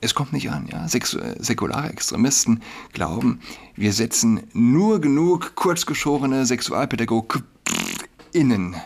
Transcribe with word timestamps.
Es 0.00 0.14
kommt 0.14 0.32
nicht 0.32 0.50
an, 0.50 0.68
ja. 0.68 0.86
Äh, 0.86 1.42
säkulare 1.42 1.90
Extremisten 1.90 2.62
glauben, 2.92 3.40
wir 3.74 3.92
setzen 3.92 4.44
nur 4.52 5.00
genug 5.00 5.56
kurzgeschorene 5.56 6.46
SexualpädagogInnen 6.46 8.76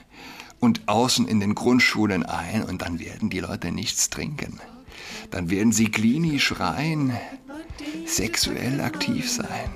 und 0.61 0.89
außen 0.89 1.29
in 1.29 1.41
den 1.41 1.55
Grundschulen 1.55 2.23
ein 2.25 2.63
und 2.63 2.81
dann 2.83 2.99
werden 2.99 3.31
die 3.31 3.41
Leute 3.41 3.73
nichts 3.73 4.11
trinken. 4.11 4.61
Dann 5.31 5.49
werden 5.51 5.73
sie 5.73 5.91
klinisch 5.91 6.61
rein 6.61 7.19
sexuell 8.07 8.81
aktiv 8.81 9.31
sein. 9.31 9.71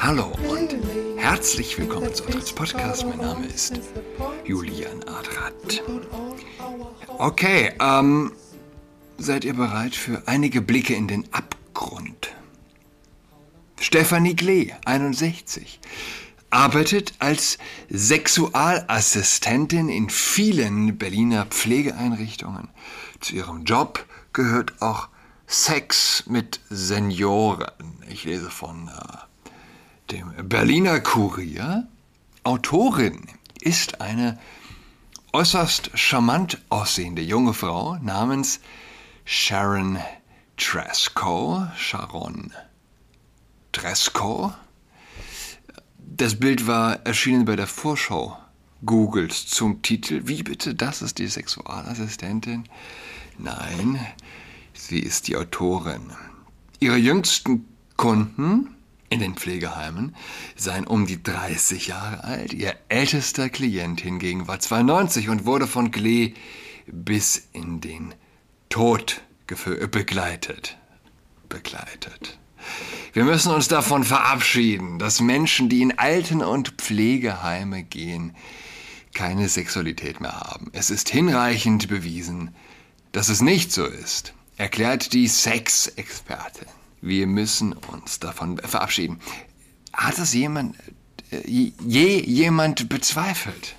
Hallo 0.00 0.32
und 0.48 0.76
herzlich 1.16 1.76
willkommen 1.76 2.14
zu 2.14 2.24
unserem 2.24 2.54
Podcast. 2.54 3.04
Mein 3.04 3.18
Name 3.18 3.46
ist 3.46 3.80
Julian 4.44 5.02
Adrat. 5.02 5.82
Okay, 7.18 7.72
ähm, 7.80 8.32
seid 9.18 9.44
ihr 9.44 9.54
bereit 9.54 9.94
für 9.96 10.22
einige 10.26 10.62
Blicke 10.62 10.94
in 10.94 11.08
den 11.08 11.24
Abgrund? 11.32 12.28
Stefanie 13.80 14.36
Klee, 14.36 14.72
61, 14.84 15.80
arbeitet 16.50 17.14
als 17.18 17.58
Sexualassistentin 17.90 19.88
in 19.88 20.10
vielen 20.10 20.96
Berliner 20.96 21.46
Pflegeeinrichtungen. 21.46 22.68
Zu 23.20 23.34
ihrem 23.34 23.64
Job 23.64 24.06
gehört 24.32 24.80
auch 24.80 25.08
Sex 25.46 26.24
mit 26.26 26.60
Senioren. 26.70 27.72
Ich 28.08 28.24
lese 28.24 28.50
von 28.50 28.88
äh, 28.88 29.27
dem 30.10 30.32
Berliner 30.48 31.00
Kurier. 31.00 31.86
Autorin 32.44 33.26
ist 33.60 34.00
eine 34.00 34.38
äußerst 35.32 35.90
charmant 35.94 36.60
aussehende 36.70 37.22
junge 37.22 37.52
Frau 37.52 37.96
namens 37.96 38.60
Sharon 39.24 39.98
Tresco. 40.56 41.66
Sharon 41.76 42.52
Tresco. 43.72 44.52
Das 45.98 46.38
Bild 46.38 46.66
war 46.66 47.06
erschienen 47.06 47.44
bei 47.44 47.56
der 47.56 47.66
Vorschau 47.66 48.38
Googles 48.84 49.46
zum 49.46 49.82
Titel. 49.82 50.22
Wie 50.24 50.42
bitte? 50.42 50.74
Das 50.74 51.02
ist 51.02 51.18
die 51.18 51.26
Sexualassistentin? 51.26 52.64
Nein, 53.36 54.00
sie 54.72 55.00
ist 55.00 55.28
die 55.28 55.36
Autorin. 55.36 56.12
Ihre 56.80 56.96
jüngsten 56.96 57.66
Kunden 57.96 58.74
in 59.10 59.20
den 59.20 59.34
Pflegeheimen 59.34 60.14
seien 60.56 60.86
um 60.86 61.06
die 61.06 61.22
30 61.22 61.88
Jahre 61.88 62.24
alt. 62.24 62.52
Ihr 62.52 62.74
ältester 62.88 63.48
Klient 63.48 64.00
hingegen 64.00 64.48
war 64.48 64.60
92 64.60 65.28
und 65.28 65.46
wurde 65.46 65.66
von 65.66 65.90
Klee 65.90 66.34
bis 66.86 67.48
in 67.52 67.80
den 67.80 68.14
Tod 68.68 69.22
begleitet. 69.46 70.76
Begleitet. 71.48 72.38
Wir 73.12 73.24
müssen 73.24 73.52
uns 73.52 73.68
davon 73.68 74.04
verabschieden, 74.04 74.98
dass 74.98 75.20
Menschen, 75.20 75.68
die 75.68 75.82
in 75.82 75.98
Alten- 75.98 76.42
und 76.42 76.72
Pflegeheime 76.72 77.82
gehen, 77.82 78.34
keine 79.14 79.48
Sexualität 79.48 80.20
mehr 80.20 80.38
haben. 80.38 80.70
Es 80.72 80.90
ist 80.90 81.08
hinreichend 81.08 81.88
bewiesen, 81.88 82.54
dass 83.12 83.30
es 83.30 83.40
nicht 83.40 83.72
so 83.72 83.86
ist, 83.86 84.34
erklärt 84.56 85.12
die 85.14 85.28
Sexexpertin. 85.28 86.68
Wir 87.00 87.26
müssen 87.26 87.72
uns 87.72 88.18
davon 88.20 88.58
verabschieden. 88.58 89.20
Hat 89.92 90.18
es 90.18 90.34
jemand, 90.34 90.76
äh, 91.30 91.48
je 91.48 92.20
jemand 92.20 92.88
bezweifelt? 92.88 93.76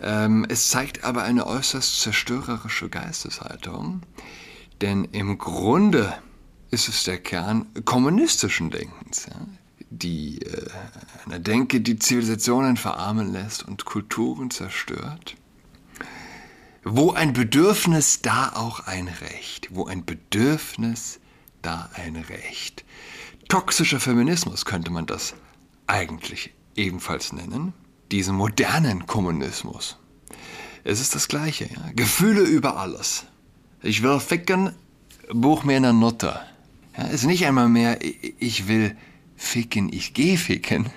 Ähm, 0.00 0.46
es 0.48 0.70
zeigt 0.70 1.04
aber 1.04 1.22
eine 1.22 1.46
äußerst 1.46 2.00
zerstörerische 2.00 2.88
Geisteshaltung, 2.88 4.02
denn 4.80 5.04
im 5.04 5.36
Grunde 5.36 6.14
ist 6.70 6.88
es 6.88 7.04
der 7.04 7.18
Kern 7.18 7.66
kommunistischen 7.84 8.70
Denkens, 8.70 9.26
ja? 9.26 9.46
die 9.90 10.40
äh, 10.42 10.70
eine 11.26 11.40
Denke, 11.40 11.80
die 11.80 11.98
Zivilisationen 11.98 12.76
verarmen 12.76 13.32
lässt 13.32 13.66
und 13.66 13.84
Kulturen 13.84 14.50
zerstört. 14.50 15.36
Wo 16.82 17.12
ein 17.12 17.34
Bedürfnis, 17.34 18.22
da 18.22 18.52
auch 18.54 18.86
ein 18.86 19.08
Recht. 19.08 19.68
Wo 19.70 19.84
ein 19.84 20.06
Bedürfnis, 20.06 21.19
da 21.62 21.90
ein 21.94 22.16
Recht. 22.16 22.84
Toxischer 23.48 24.00
Feminismus 24.00 24.64
könnte 24.64 24.90
man 24.90 25.06
das 25.06 25.34
eigentlich 25.86 26.52
ebenfalls 26.76 27.32
nennen. 27.32 27.72
Diesen 28.10 28.36
modernen 28.36 29.06
Kommunismus. 29.06 29.98
Es 30.84 31.00
ist 31.00 31.14
das 31.14 31.28
Gleiche. 31.28 31.64
Ja? 31.66 31.92
Gefühle 31.94 32.42
über 32.42 32.76
alles. 32.76 33.24
Ich 33.82 34.02
will 34.02 34.20
ficken, 34.20 34.72
buch 35.32 35.64
mir 35.64 35.76
eine 35.76 35.92
Nutte. 35.92 36.40
Ja, 36.96 37.06
es 37.06 37.14
ist 37.14 37.26
nicht 37.26 37.46
einmal 37.46 37.68
mehr, 37.68 37.98
ich 38.02 38.68
will 38.68 38.96
ficken, 39.36 39.92
ich 39.92 40.14
geh 40.14 40.36
ficken. 40.36 40.90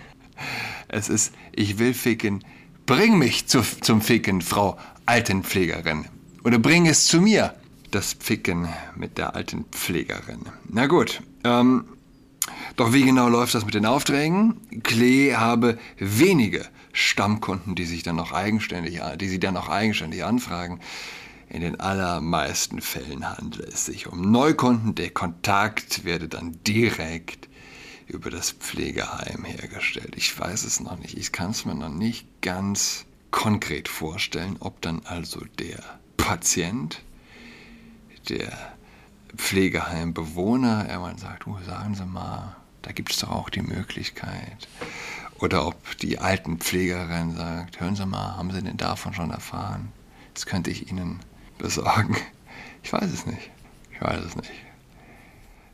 Es 0.88 1.10
ist, 1.10 1.34
ich 1.54 1.80
will 1.80 1.94
ficken, 1.94 2.44
bring 2.86 3.18
mich 3.18 3.48
zu, 3.48 3.62
zum 3.62 4.02
Ficken, 4.02 4.42
Frau 4.42 4.78
Altenpflegerin. 5.06 6.06
Oder 6.44 6.60
bring 6.60 6.88
es 6.88 7.06
zu 7.06 7.22
mir, 7.22 7.56
das 7.96 8.16
Ficken 8.20 8.68
mit 8.96 9.18
der 9.18 9.36
alten 9.36 9.66
Pflegerin. 9.72 10.42
Na 10.70 10.88
gut, 10.88 11.22
ähm, 11.44 11.86
doch 12.76 12.94
wie 12.94 13.04
genau 13.04 13.30
läuft 13.30 13.56
das 13.56 13.66
mit 13.66 13.74
den 13.74 13.86
Aufträgen? 13.86 14.60
Klee 14.84 15.36
habe 15.36 15.78
wenige 15.98 16.66
Stammkunden, 16.92 17.76
die 17.76 17.86
sich 17.86 18.04
dann 18.04 18.16
noch 18.16 18.32
eigenständig, 18.32 19.02
die 19.20 19.28
sie 19.28 19.40
dann 19.40 19.58
auch 19.58 19.70
eigenständig 19.70 20.24
anfragen. 20.24 20.80
In 21.50 21.62
den 21.62 21.80
allermeisten 21.80 22.82
Fällen 22.82 23.30
handelt 23.30 23.72
es 23.72 23.86
sich 23.86 24.08
um 24.08 24.32
Neukunden. 24.32 24.96
Der 24.96 25.12
Kontakt 25.12 26.04
werde 26.04 26.28
dann 26.28 26.58
direkt 26.66 27.48
über 28.08 28.30
das 28.30 28.52
Pflegeheim 28.52 29.44
hergestellt. 29.44 30.16
Ich 30.16 30.38
weiß 30.38 30.64
es 30.64 30.80
noch 30.80 30.98
nicht. 30.98 31.18
Ich 31.18 31.32
kann 31.32 31.52
es 31.52 31.66
mir 31.66 31.76
noch 31.76 31.90
nicht 31.90 32.28
ganz 32.42 33.06
konkret 33.32 33.88
vorstellen, 33.88 34.58
ob 34.60 34.82
dann 34.82 35.02
also 35.06 35.42
der 35.60 35.80
Patient 36.18 37.02
der 38.30 38.52
Pflegeheimbewohner, 39.36 40.86
er 40.88 41.00
mal 41.00 41.18
sagt, 41.18 41.48
oh, 41.48 41.58
sagen 41.66 41.96
Sie 41.96 42.06
mal, 42.06 42.56
da 42.82 42.92
gibt 42.92 43.12
es 43.12 43.20
doch 43.20 43.32
auch 43.32 43.50
die 43.50 43.62
Möglichkeit. 43.62 44.68
Oder 45.40 45.68
ob 45.68 45.98
die 45.98 46.20
Altenpflegerin 46.20 47.36
sagt, 47.36 47.80
hören 47.80 47.96
Sie 47.96 48.06
mal, 48.06 48.38
haben 48.38 48.52
Sie 48.52 48.62
denn 48.62 48.78
davon 48.78 49.14
schon 49.14 49.32
erfahren? 49.32 49.92
Das 50.34 50.46
könnte 50.46 50.70
ich 50.70 50.90
Ihnen 50.90 51.20
besorgen. 51.58 52.16
Ich 52.84 52.92
weiß 52.92 53.12
es 53.12 53.26
nicht. 53.26 53.50
Ich 53.92 54.02
weiß 54.02 54.24
es 54.24 54.36
nicht. 54.36 54.52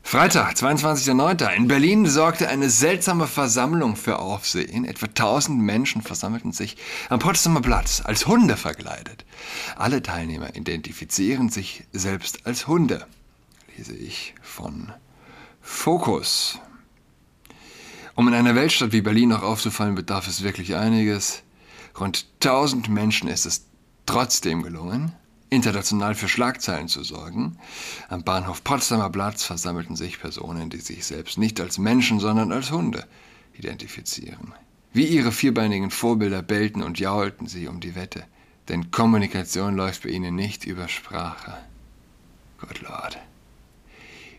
Freitag, 0.02 0.54
22.09. 0.54 1.54
In 1.54 1.68
Berlin 1.68 2.06
sorgte 2.06 2.48
eine 2.48 2.68
seltsame 2.68 3.28
Versammlung 3.28 3.94
für 3.94 4.18
Aufsehen. 4.18 4.84
Etwa 4.84 5.06
1000 5.06 5.60
Menschen 5.60 6.02
versammelten 6.02 6.52
sich 6.52 6.76
am 7.08 7.20
Potsdamer 7.20 7.60
Platz 7.60 8.02
als 8.04 8.26
Hunde 8.26 8.56
verkleidet. 8.56 9.24
Alle 9.76 10.02
Teilnehmer 10.02 10.56
identifizieren 10.56 11.48
sich 11.48 11.84
selbst 11.92 12.44
als 12.44 12.66
Hunde. 12.66 13.06
Lese 13.76 13.94
ich 13.94 14.34
von 14.42 14.92
Fokus. 15.60 16.58
Um 18.16 18.26
in 18.26 18.34
einer 18.34 18.56
Weltstadt 18.56 18.92
wie 18.92 19.02
Berlin 19.02 19.28
noch 19.28 19.44
aufzufallen, 19.44 19.94
bedarf 19.94 20.26
es 20.26 20.42
wirklich 20.42 20.74
einiges. 20.74 21.42
Rund 21.98 22.26
1000 22.42 22.88
Menschen 22.88 23.28
ist 23.28 23.46
es 23.46 23.66
trotzdem 24.06 24.62
gelungen, 24.62 25.12
international 25.50 26.14
für 26.14 26.28
Schlagzeilen 26.28 26.88
zu 26.88 27.02
sorgen. 27.02 27.58
Am 28.08 28.22
Bahnhof 28.22 28.62
Potsdamer 28.62 29.10
Platz 29.10 29.42
versammelten 29.42 29.96
sich 29.96 30.20
Personen, 30.20 30.70
die 30.70 30.78
sich 30.78 31.04
selbst 31.04 31.38
nicht 31.38 31.60
als 31.60 31.78
Menschen, 31.78 32.20
sondern 32.20 32.52
als 32.52 32.70
Hunde 32.70 33.04
identifizieren. 33.54 34.54
Wie 34.92 35.06
ihre 35.06 35.32
vierbeinigen 35.32 35.90
Vorbilder 35.90 36.42
bellten 36.42 36.82
und 36.82 36.98
jaulten 36.98 37.46
sie 37.46 37.66
um 37.66 37.80
die 37.80 37.96
Wette, 37.96 38.24
denn 38.68 38.90
Kommunikation 38.92 39.74
läuft 39.74 40.04
bei 40.04 40.10
ihnen 40.10 40.36
nicht 40.36 40.64
über 40.64 40.88
Sprache. 40.88 41.58
Good 42.60 42.80
Lord. 42.82 43.18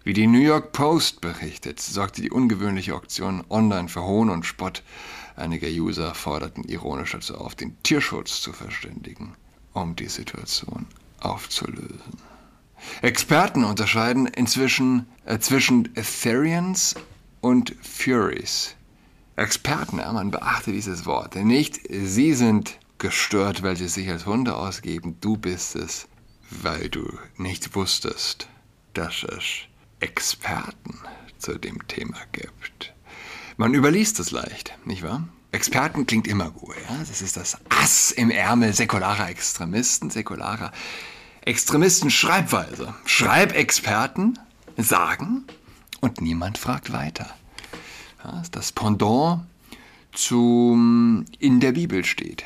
Wie 0.03 0.13
die 0.13 0.27
New 0.27 0.39
York 0.39 0.71
Post 0.71 1.21
berichtet, 1.21 1.80
sorgte 1.80 2.21
die 2.21 2.31
ungewöhnliche 2.31 2.95
Auktion 2.95 3.44
online 3.50 3.88
für 3.88 4.03
Hohn 4.03 4.30
und 4.30 4.45
Spott. 4.45 4.81
Einige 5.36 5.68
User 5.68 6.15
forderten 6.15 6.63
ironisch 6.63 7.12
dazu 7.12 7.38
auf, 7.38 7.53
den 7.53 7.77
Tierschutz 7.83 8.41
zu 8.41 8.51
verständigen, 8.51 9.36
um 9.74 9.95
die 9.95 10.07
Situation 10.07 10.88
aufzulösen. 11.21 12.19
Experten 13.01 13.63
unterscheiden 13.63 14.27
inzwischen 14.27 15.07
äh, 15.25 15.39
zwischen 15.39 15.95
Ethereans 15.95 16.95
und 17.41 17.75
Furies. 17.81 18.75
Experten, 19.35 20.00
ja, 20.00 20.12
man 20.12 20.31
beachte 20.31 20.71
dieses 20.71 21.06
Wort. 21.06 21.35
Nicht 21.35 21.79
sie 21.89 22.33
sind 22.33 22.77
gestört, 22.97 23.63
weil 23.63 23.75
sie 23.77 23.88
sich 23.88 24.09
als 24.09 24.25
Hunde 24.25 24.56
ausgeben, 24.56 25.18
du 25.21 25.38
bist 25.38 25.75
es, 25.75 26.07
weil 26.50 26.89
du 26.89 27.18
nicht 27.38 27.75
wusstest, 27.75 28.47
dass 28.94 29.24
es 29.24 29.44
Experten 30.00 31.00
zu 31.38 31.57
dem 31.57 31.88
Thema 31.88 32.19
gibt. 32.31 32.94
Man 33.57 33.74
überliest 33.74 34.19
es 34.19 34.31
leicht, 34.31 34.77
nicht 34.85 35.03
wahr? 35.03 35.27
Experten 35.51 36.06
klingt 36.06 36.27
immer 36.27 36.50
gut. 36.51 36.75
Ja? 36.89 36.98
Das 36.98 37.21
ist 37.21 37.38
das 37.38 37.57
Ass 37.69 38.12
im 38.12 38.31
Ärmel 38.31 38.74
säkularer 38.74 39.30
Extremisten, 39.30 40.09
säkularer 40.09 40.71
Extremisten 41.42 42.09
Schreibweise. 42.09 42.94
Schreibexperten 43.06 44.39
sagen 44.77 45.45
und 46.00 46.21
niemand 46.21 46.57
fragt 46.57 46.94
weiter. 46.94 47.30
Ja, 48.24 48.44
das 48.51 48.71
Pendant 48.71 49.42
zum 50.12 51.25
in 51.39 51.59
der 51.59 51.71
Bibel 51.71 52.06
steht, 52.06 52.44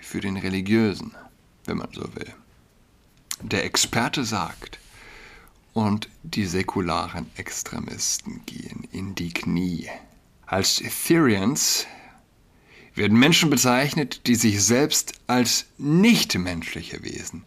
für 0.00 0.20
den 0.20 0.36
Religiösen, 0.36 1.14
wenn 1.64 1.78
man 1.78 1.88
so 1.92 2.02
will. 2.14 2.32
Der 3.42 3.64
Experte 3.64 4.24
sagt, 4.24 4.78
und 5.74 6.08
die 6.22 6.46
säkularen 6.46 7.30
Extremisten 7.36 8.42
gehen 8.46 8.86
in 8.92 9.14
die 9.14 9.32
Knie. 9.32 9.88
Als 10.46 10.80
Ethereans 10.80 11.86
werden 12.94 13.18
Menschen 13.18 13.50
bezeichnet, 13.50 14.26
die 14.26 14.34
sich 14.34 14.62
selbst 14.62 15.14
als 15.26 15.66
nichtmenschliche 15.78 17.02
Wesen 17.02 17.44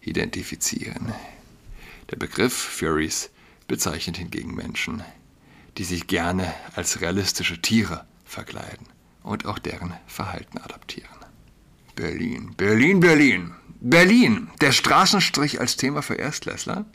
identifizieren. 0.00 1.12
Der 2.10 2.16
Begriff 2.16 2.52
Furies 2.52 3.30
bezeichnet 3.68 4.16
hingegen 4.16 4.54
Menschen, 4.54 5.02
die 5.78 5.84
sich 5.84 6.06
gerne 6.06 6.52
als 6.74 7.00
realistische 7.00 7.62
Tiere 7.62 8.04
verkleiden 8.24 8.86
und 9.22 9.46
auch 9.46 9.58
deren 9.58 9.94
Verhalten 10.06 10.58
adaptieren. 10.58 11.08
Berlin, 11.94 12.54
Berlin, 12.56 13.00
Berlin. 13.00 13.54
Berlin, 13.80 14.48
der 14.60 14.72
Straßenstrich 14.72 15.60
als 15.60 15.76
Thema 15.76 16.02
für 16.02 16.14
Erstklässler, 16.14 16.86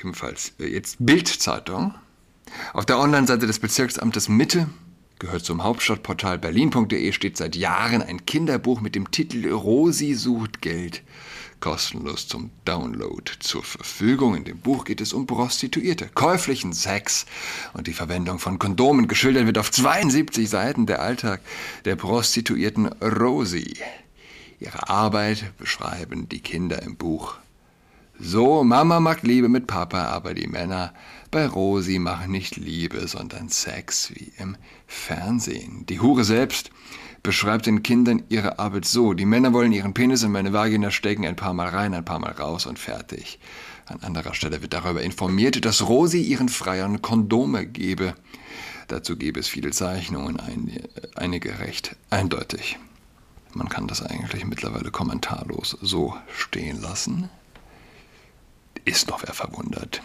ebenfalls 0.00 0.52
äh, 0.58 0.66
jetzt 0.66 0.96
Bildzeitung. 1.00 1.94
Auf 2.72 2.84
der 2.84 2.98
Online-Seite 2.98 3.46
des 3.46 3.58
Bezirksamtes 3.58 4.28
Mitte 4.28 4.68
gehört 5.18 5.44
zum 5.44 5.62
Hauptstadtportal 5.62 6.38
berlin.de 6.38 7.12
steht 7.12 7.36
seit 7.36 7.56
Jahren 7.56 8.02
ein 8.02 8.26
Kinderbuch 8.26 8.80
mit 8.80 8.94
dem 8.94 9.10
Titel 9.10 9.48
Rosi 9.50 10.14
sucht 10.14 10.60
Geld 10.60 11.02
kostenlos 11.64 12.28
zum 12.28 12.50
Download 12.66 13.32
zur 13.40 13.62
Verfügung. 13.62 14.36
In 14.36 14.44
dem 14.44 14.58
Buch 14.58 14.84
geht 14.84 15.00
es 15.00 15.14
um 15.14 15.26
Prostituierte, 15.26 16.10
käuflichen 16.14 16.74
Sex 16.74 17.24
und 17.72 17.86
die 17.86 17.94
Verwendung 17.94 18.38
von 18.38 18.58
Kondomen. 18.58 19.08
Geschildert 19.08 19.46
wird 19.46 19.56
auf 19.56 19.70
72 19.70 20.46
Seiten 20.46 20.84
der 20.84 21.00
Alltag 21.00 21.40
der 21.86 21.96
Prostituierten 21.96 22.88
Rosi. 23.00 23.78
Ihre 24.60 24.90
Arbeit 24.90 25.56
beschreiben 25.56 26.28
die 26.28 26.40
Kinder 26.40 26.82
im 26.82 26.96
Buch. 26.96 27.36
So, 28.20 28.62
Mama 28.62 29.00
macht 29.00 29.22
Liebe 29.22 29.48
mit 29.48 29.66
Papa, 29.66 30.04
aber 30.04 30.34
die 30.34 30.46
Männer 30.46 30.92
bei 31.34 31.48
Rosi 31.48 31.98
machen 31.98 32.30
nicht 32.30 32.54
Liebe, 32.54 33.08
sondern 33.08 33.48
Sex 33.48 34.12
wie 34.14 34.32
im 34.38 34.56
Fernsehen. 34.86 35.84
Die 35.86 35.98
Hure 35.98 36.22
selbst 36.22 36.70
beschreibt 37.24 37.66
den 37.66 37.82
Kindern 37.82 38.22
ihre 38.28 38.60
Arbeit 38.60 38.84
so. 38.84 39.14
Die 39.14 39.24
Männer 39.24 39.52
wollen 39.52 39.72
ihren 39.72 39.94
Penis 39.94 40.22
in 40.22 40.30
meine 40.30 40.52
Vagina 40.52 40.92
stecken, 40.92 41.26
ein 41.26 41.34
paar 41.34 41.52
Mal 41.52 41.70
rein, 41.70 41.92
ein 41.92 42.04
paar 42.04 42.20
Mal 42.20 42.30
raus 42.30 42.66
und 42.66 42.78
fertig. 42.78 43.40
An 43.86 43.98
anderer 44.02 44.32
Stelle 44.32 44.62
wird 44.62 44.74
darüber 44.74 45.02
informiert, 45.02 45.64
dass 45.64 45.88
Rosi 45.88 46.22
ihren 46.22 46.48
Freiern 46.48 47.02
Kondome 47.02 47.66
gebe. 47.66 48.14
Dazu 48.86 49.16
gäbe 49.16 49.40
es 49.40 49.48
viele 49.48 49.72
Zeichnungen, 49.72 50.38
einige 51.16 51.58
recht 51.58 51.96
eindeutig. 52.10 52.78
Man 53.54 53.68
kann 53.68 53.88
das 53.88 54.02
eigentlich 54.02 54.44
mittlerweile 54.44 54.92
kommentarlos 54.92 55.76
so 55.82 56.14
stehen 56.32 56.80
lassen. 56.80 57.28
Ist 58.84 59.08
noch 59.08 59.24
wer 59.24 59.34
verwundert. 59.34 60.00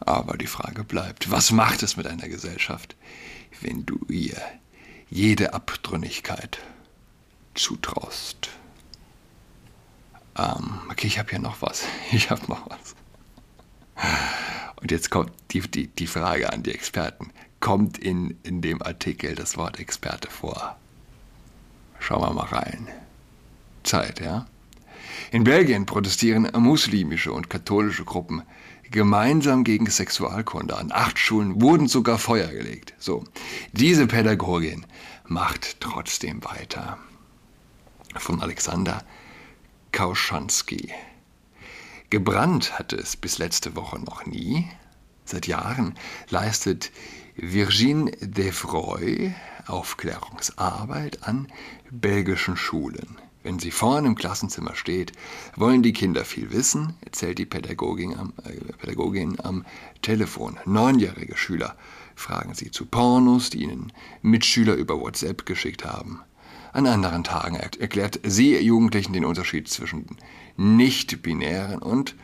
Aber 0.00 0.36
die 0.36 0.46
Frage 0.46 0.84
bleibt, 0.84 1.30
was 1.30 1.52
macht 1.52 1.82
es 1.82 1.96
mit 1.96 2.06
einer 2.06 2.28
Gesellschaft, 2.28 2.96
wenn 3.60 3.84
du 3.86 3.98
ihr 4.08 4.40
jede 5.10 5.54
Abtrünnigkeit 5.54 6.58
zutraust. 7.54 8.48
Ähm, 10.38 10.80
okay, 10.88 11.08
ich 11.08 11.18
habe 11.18 11.30
hier 11.30 11.40
noch 11.40 11.60
was. 11.60 11.84
Ich 12.12 12.30
habe 12.30 12.46
noch 12.46 12.68
was. 12.70 12.94
Und 14.80 14.90
jetzt 14.90 15.10
kommt 15.10 15.32
die, 15.50 15.60
die, 15.60 15.88
die 15.88 16.06
Frage 16.06 16.52
an 16.52 16.62
die 16.62 16.72
Experten. 16.72 17.32
Kommt 17.60 17.98
in, 17.98 18.38
in 18.42 18.62
dem 18.62 18.82
Artikel 18.82 19.34
das 19.34 19.56
Wort 19.56 19.78
Experte 19.78 20.30
vor? 20.30 20.76
Schauen 21.98 22.22
wir 22.22 22.32
mal 22.32 22.46
rein. 22.46 22.88
Zeit, 23.82 24.20
ja? 24.20 24.46
In 25.32 25.44
Belgien 25.44 25.86
protestieren 25.86 26.50
muslimische 26.58 27.32
und 27.32 27.48
katholische 27.48 28.04
Gruppen 28.04 28.42
gemeinsam 28.90 29.62
gegen 29.62 29.88
Sexualkunde. 29.88 30.76
An 30.76 30.90
acht 30.90 31.20
Schulen 31.20 31.62
wurden 31.62 31.86
sogar 31.86 32.18
Feuer 32.18 32.48
gelegt. 32.48 32.94
So, 32.98 33.22
diese 33.72 34.08
Pädagogin 34.08 34.86
macht 35.26 35.80
trotzdem 35.80 36.42
weiter. 36.42 36.98
Von 38.16 38.42
Alexander 38.42 39.04
Kauschanski. 39.92 40.92
Gebrannt 42.10 42.76
hatte 42.76 42.96
es 42.96 43.16
bis 43.16 43.38
letzte 43.38 43.76
Woche 43.76 44.00
noch 44.00 44.26
nie. 44.26 44.68
Seit 45.24 45.46
Jahren 45.46 45.94
leistet 46.28 46.90
Virginie 47.36 48.16
Devroy 48.20 49.32
Aufklärungsarbeit 49.68 51.22
an 51.22 51.46
belgischen 51.88 52.56
Schulen. 52.56 53.29
Wenn 53.42 53.58
sie 53.58 53.70
vorne 53.70 54.06
im 54.06 54.16
Klassenzimmer 54.16 54.74
steht, 54.74 55.12
wollen 55.56 55.82
die 55.82 55.94
Kinder 55.94 56.26
viel 56.26 56.52
wissen, 56.52 56.92
erzählt 57.00 57.38
die 57.38 57.46
Pädagogin 57.46 58.14
am, 58.16 58.34
äh, 58.44 58.52
Pädagogin 58.74 59.40
am 59.40 59.64
Telefon. 60.02 60.58
Neunjährige 60.66 61.38
Schüler 61.38 61.74
fragen 62.14 62.52
sie 62.54 62.70
zu 62.70 62.84
Pornos, 62.84 63.48
die 63.48 63.62
ihnen 63.62 63.94
Mitschüler 64.20 64.74
über 64.74 65.00
WhatsApp 65.00 65.46
geschickt 65.46 65.86
haben. 65.86 66.20
An 66.72 66.86
anderen 66.86 67.24
Tagen 67.24 67.56
erklärt 67.56 68.20
sie 68.22 68.56
Jugendlichen 68.58 69.14
den 69.14 69.24
Unterschied 69.24 69.68
zwischen 69.68 70.06
nicht-binären 70.56 71.82
und 71.82 72.14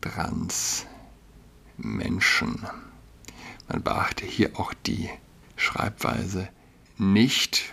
Trans-Menschen. 0.00 2.66
Man 3.68 3.82
beachte 3.82 4.26
hier 4.26 4.58
auch 4.58 4.74
die 4.74 5.08
Schreibweise 5.56 6.48
nicht 6.98 7.72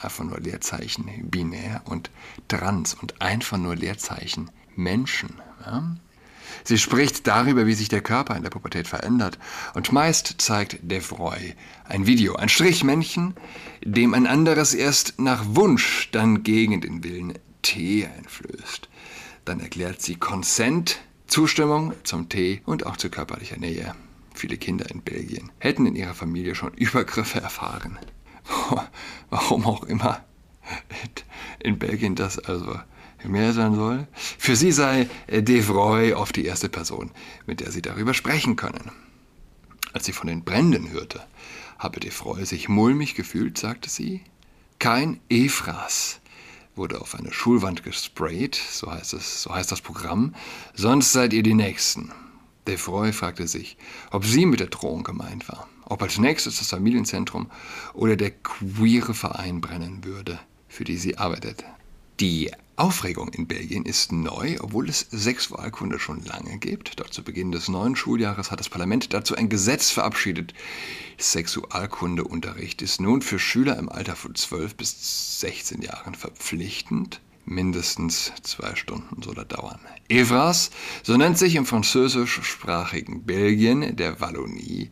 einfach 0.00 0.24
nur 0.24 0.40
Leerzeichen 0.40 1.08
binär 1.30 1.82
und 1.84 2.10
trans 2.48 2.94
und 2.94 3.20
einfach 3.20 3.58
nur 3.58 3.76
Leerzeichen 3.76 4.50
Menschen. 4.74 5.34
Ja? 5.64 5.96
Sie 6.64 6.78
spricht 6.78 7.26
darüber, 7.26 7.66
wie 7.66 7.74
sich 7.74 7.88
der 7.88 8.00
Körper 8.00 8.36
in 8.36 8.42
der 8.42 8.50
Pubertät 8.50 8.88
verändert 8.88 9.38
und 9.74 9.92
meist 9.92 10.36
zeigt 10.38 10.78
Devroy 10.82 11.54
ein 11.84 12.06
Video, 12.06 12.36
ein 12.36 12.48
Strichmännchen, 12.48 13.34
dem 13.84 14.14
ein 14.14 14.26
anderes 14.26 14.74
erst 14.74 15.18
nach 15.18 15.44
Wunsch, 15.46 16.08
dann 16.12 16.42
gegen 16.42 16.80
den 16.80 17.04
Willen 17.04 17.34
Tee 17.62 18.06
einflößt. 18.06 18.88
Dann 19.44 19.60
erklärt 19.60 20.02
sie 20.02 20.16
Consent, 20.16 21.00
Zustimmung 21.26 21.92
zum 22.04 22.28
Tee 22.28 22.62
und 22.64 22.86
auch 22.86 22.96
zu 22.96 23.10
körperlicher 23.10 23.58
Nähe. 23.58 23.94
Viele 24.34 24.56
Kinder 24.56 24.90
in 24.90 25.02
Belgien 25.02 25.50
hätten 25.58 25.86
in 25.86 25.96
ihrer 25.96 26.14
Familie 26.14 26.54
schon 26.54 26.74
Übergriffe 26.74 27.40
erfahren. 27.40 27.98
warum 29.30 29.66
auch 29.66 29.84
immer 29.84 30.24
in 31.58 31.78
Belgien 31.78 32.14
das 32.14 32.38
also 32.38 32.78
mehr 33.24 33.52
sein 33.52 33.74
soll. 33.74 34.06
Für 34.14 34.54
sie 34.54 34.72
sei 34.72 35.08
Devroy 35.28 36.12
oft 36.12 36.36
die 36.36 36.44
erste 36.44 36.68
Person, 36.68 37.10
mit 37.46 37.60
der 37.60 37.72
sie 37.72 37.82
darüber 37.82 38.14
sprechen 38.14 38.56
können. 38.56 38.92
Als 39.92 40.04
sie 40.04 40.12
von 40.12 40.28
den 40.28 40.44
Bränden 40.44 40.90
hörte, 40.90 41.24
habe 41.78 42.00
Devroy 42.00 42.44
sich 42.44 42.68
mulmig 42.68 43.14
gefühlt, 43.14 43.58
sagte 43.58 43.90
sie. 43.90 44.22
Kein 44.78 45.20
Ephras 45.28 46.20
wurde 46.76 47.00
auf 47.00 47.14
eine 47.14 47.32
Schulwand 47.32 47.82
gesprayt, 47.82 48.54
so 48.54 48.92
heißt, 48.92 49.14
es, 49.14 49.42
so 49.42 49.54
heißt 49.54 49.72
das 49.72 49.80
Programm, 49.80 50.34
sonst 50.74 51.12
seid 51.12 51.32
ihr 51.32 51.42
die 51.42 51.54
Nächsten. 51.54 52.12
Devroy 52.66 53.12
fragte 53.12 53.48
sich, 53.48 53.76
ob 54.10 54.24
sie 54.24 54.44
mit 54.44 54.60
der 54.60 54.66
Drohung 54.66 55.02
gemeint 55.02 55.48
war 55.48 55.66
ob 55.86 56.02
als 56.02 56.18
nächstes 56.18 56.58
das 56.58 56.68
Familienzentrum 56.68 57.50
oder 57.94 58.16
der 58.16 58.30
queere 58.30 59.14
Verein 59.14 59.60
brennen 59.60 60.04
würde, 60.04 60.38
für 60.68 60.84
die 60.84 60.98
sie 60.98 61.16
arbeitet. 61.16 61.64
Die 62.20 62.50
Aufregung 62.76 63.28
in 63.30 63.46
Belgien 63.46 63.84
ist 63.84 64.12
neu, 64.12 64.56
obwohl 64.60 64.88
es 64.88 65.06
Sexualkunde 65.10 65.98
schon 65.98 66.24
lange 66.24 66.58
gibt. 66.58 66.98
Dort 67.00 67.12
zu 67.12 67.22
Beginn 67.22 67.50
des 67.50 67.68
neuen 67.68 67.96
Schuljahres 67.96 68.50
hat 68.50 68.60
das 68.60 68.68
Parlament 68.68 69.14
dazu 69.14 69.34
ein 69.34 69.48
Gesetz 69.48 69.90
verabschiedet. 69.90 70.52
Sexualkundeunterricht 71.18 72.82
ist 72.82 73.00
nun 73.00 73.22
für 73.22 73.38
Schüler 73.38 73.78
im 73.78 73.88
Alter 73.88 74.14
von 74.14 74.34
12 74.34 74.74
bis 74.74 75.40
16 75.40 75.80
Jahren 75.82 76.14
verpflichtend. 76.14 77.20
Mindestens 77.46 78.32
zwei 78.42 78.74
Stunden 78.74 79.22
soll 79.22 79.38
er 79.38 79.44
dauern. 79.44 79.80
Evras, 80.08 80.70
so 81.02 81.16
nennt 81.16 81.38
sich 81.38 81.54
im 81.54 81.64
französischsprachigen 81.64 83.22
Belgien, 83.22 83.96
der 83.96 84.20
Wallonie, 84.20 84.90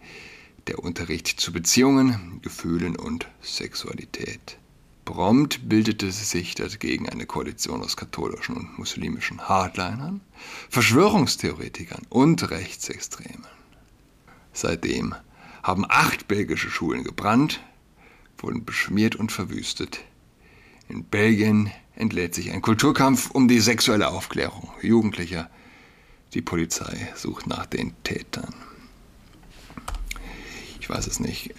der 0.67 0.79
Unterricht 0.79 1.29
zu 1.29 1.53
Beziehungen, 1.53 2.41
Gefühlen 2.43 2.97
und 2.97 3.29
Sexualität. 3.43 4.59
Prompt 5.05 5.69
bildete 5.69 6.11
sich 6.11 6.55
dagegen 6.55 7.09
eine 7.09 7.27
Koalition 7.27 7.83
aus 7.83 7.97
katholischen 7.97 8.57
und 8.57 8.79
muslimischen 8.79 9.49
Hardlinern, 9.49 10.23
Verschwörungstheoretikern 10.71 12.03
und 12.09 12.51
Rechtsextremen. 12.51 13.47
Seitdem 14.53 15.15
haben 15.63 15.85
acht 15.89 16.27
belgische 16.29 16.71
Schulen 16.71 17.05
gebrannt, 17.05 17.61
wurden 18.39 18.65
beschmiert 18.65 19.17
und 19.17 19.33
verwüstet. 19.33 20.01
In 20.89 21.05
Belgien 21.05 21.71
entlädt 21.97 22.35
sich 22.35 22.51
ein 22.53 22.63
Kulturkampf 22.63 23.31
um 23.31 23.49
die 23.49 23.61
sexuelle 23.61 24.09
Aufklärung 24.09 24.71
Jugendlicher. 24.81 25.51
Die 26.33 26.43
Polizei 26.43 27.13
sucht 27.15 27.47
nach 27.47 27.67
den 27.67 27.95
Tätern. 28.05 28.55
Ich 30.85 30.91
weiß 30.91 31.07
es 31.07 31.19
nicht. 31.19 31.55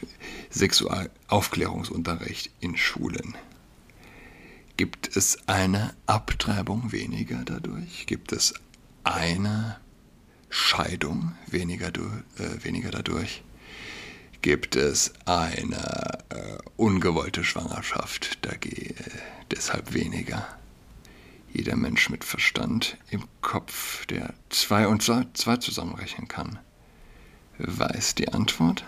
Sexualaufklärungsunterricht 0.51 2.51
in 2.59 2.77
Schulen. 2.77 3.33
Gibt 4.77 5.17
es 5.17 5.39
eine 5.47 5.95
Abtreibung 6.05 6.91
weniger 6.91 7.43
dadurch? 7.43 8.05
Gibt 8.05 8.33
es 8.33 8.53
eine 9.03 9.79
Scheidung 10.51 11.35
weniger, 11.47 11.87
äh, 11.87 12.63
weniger 12.63 12.91
dadurch? 12.91 13.41
Gibt 14.43 14.75
es 14.75 15.11
eine 15.25 16.19
äh, 16.29 16.59
ungewollte 16.77 17.43
Schwangerschaft 17.43 18.45
dagegen, 18.45 18.95
äh, 18.95 19.09
deshalb 19.49 19.95
weniger? 19.95 20.47
Jeder 21.51 21.75
Mensch 21.75 22.11
mit 22.11 22.23
Verstand 22.23 22.95
im 23.09 23.23
Kopf, 23.41 24.05
der 24.05 24.35
zwei 24.51 24.87
und 24.87 25.01
zwei 25.01 25.57
zusammenrechnen 25.57 26.27
kann, 26.27 26.59
weiß 27.57 28.13
die 28.13 28.31
Antwort. 28.31 28.85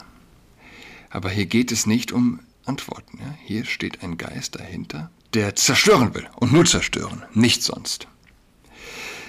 Aber 1.10 1.30
hier 1.30 1.46
geht 1.46 1.72
es 1.72 1.86
nicht 1.86 2.12
um 2.12 2.40
Antworten. 2.66 3.20
Ja? 3.20 3.34
Hier 3.44 3.66
steht 3.66 4.04
ein 4.04 4.18
Geist 4.18 4.56
dahinter, 4.56 5.10
der 5.34 5.56
zerstören 5.56 6.14
will 6.14 6.28
und 6.36 6.52
nur 6.52 6.66
zerstören, 6.66 7.24
nichts 7.34 7.66
sonst. 7.66 8.08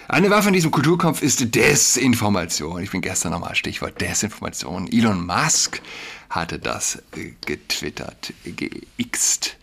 Eine 0.08 0.30
Waffe 0.30 0.48
in 0.48 0.54
diesem 0.54 0.70
Kulturkampf 0.70 1.20
ist 1.20 1.54
Desinformation. 1.54 2.82
Ich 2.82 2.90
bin 2.90 3.02
gestern 3.02 3.32
nochmal 3.32 3.54
Stichwort 3.54 4.00
Desinformation. 4.00 4.90
Elon 4.90 5.26
Musk 5.26 5.82
hatte 6.30 6.58
das 6.58 7.02
getwittert, 7.12 8.32
geixt. 8.56 9.56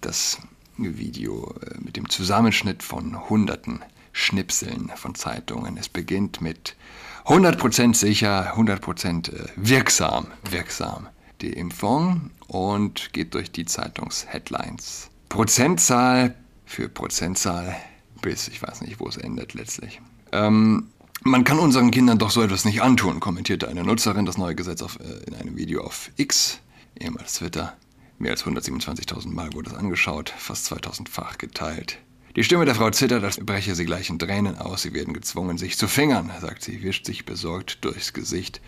Das 0.00 0.38
Video 0.76 1.56
äh, 1.60 1.74
mit 1.80 1.96
dem 1.96 2.08
Zusammenschnitt 2.08 2.84
von 2.84 3.28
hunderten 3.28 3.80
Schnipseln 4.12 4.92
von 4.94 5.16
Zeitungen. 5.16 5.76
Es 5.76 5.88
beginnt 5.88 6.40
mit 6.40 6.76
100% 7.24 7.96
sicher, 7.96 8.54
100% 8.56 9.32
äh, 9.32 9.48
wirksam, 9.56 10.28
wirksam 10.48 11.08
die 11.40 11.52
Impfung 11.52 12.30
und 12.46 13.12
geht 13.12 13.34
durch 13.34 13.50
die 13.50 13.64
Zeitungsheadlines. 13.64 15.10
Prozentzahl 15.28 16.34
für 16.64 16.88
Prozentzahl 16.88 17.76
bis 18.20 18.48
ich 18.48 18.62
weiß 18.62 18.82
nicht, 18.82 19.00
wo 19.00 19.08
es 19.08 19.16
endet 19.16 19.54
letztlich. 19.54 20.00
Ähm, 20.32 20.88
man 21.22 21.44
kann 21.44 21.58
unseren 21.58 21.90
Kindern 21.90 22.18
doch 22.18 22.30
so 22.30 22.42
etwas 22.42 22.64
nicht 22.64 22.82
antun, 22.82 23.20
kommentierte 23.20 23.68
eine 23.68 23.84
Nutzerin 23.84 24.26
das 24.26 24.38
neue 24.38 24.54
Gesetz 24.54 24.82
auf, 24.82 24.98
äh, 25.00 25.24
in 25.26 25.34
einem 25.34 25.56
Video 25.56 25.82
auf 25.82 26.10
X, 26.16 26.60
ehemals 26.98 27.34
Twitter. 27.34 27.76
Mehr 28.18 28.32
als 28.32 28.44
127.000 28.44 29.28
Mal 29.28 29.52
wurde 29.52 29.70
es 29.70 29.76
angeschaut, 29.76 30.32
fast 30.36 30.70
2000-fach 30.72 31.38
geteilt. 31.38 31.98
Die 32.36 32.44
Stimme 32.44 32.64
der 32.64 32.74
Frau 32.74 32.90
zittert, 32.90 33.24
als 33.24 33.38
breche 33.38 33.74
sie 33.74 33.84
gleich 33.84 34.10
in 34.10 34.18
Tränen 34.18 34.58
aus. 34.58 34.82
Sie 34.82 34.92
werden 34.92 35.14
gezwungen, 35.14 35.58
sich 35.58 35.76
zu 35.76 35.88
fingern, 35.88 36.30
sagt 36.40 36.62
sie, 36.62 36.82
wischt 36.82 37.06
sich 37.06 37.24
besorgt 37.24 37.84
durchs 37.84 38.12
Gesicht, 38.12 38.60